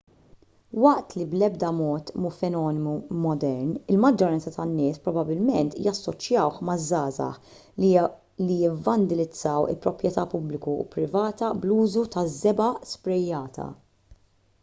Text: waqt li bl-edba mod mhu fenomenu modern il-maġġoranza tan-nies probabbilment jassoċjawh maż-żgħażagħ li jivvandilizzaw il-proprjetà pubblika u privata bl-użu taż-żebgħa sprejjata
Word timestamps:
waqt 0.83 1.11
li 1.17 1.25
bl-edba 1.31 1.67
mod 1.79 2.07
mhu 2.21 2.29
fenomenu 2.37 2.93
modern 3.25 3.67
il-maġġoranza 3.95 4.53
tan-nies 4.55 4.97
probabbilment 5.09 5.77
jassoċjawh 5.89 6.57
maż-żgħażagħ 6.71 7.53
li 7.85 8.57
jivvandilizzaw 8.63 9.71
il-proprjetà 9.75 10.27
pubblika 10.35 10.75
u 10.79 10.89
privata 10.97 11.53
bl-użu 11.67 12.07
taż-żebgħa 12.17 12.71
sprejjata 12.97 13.69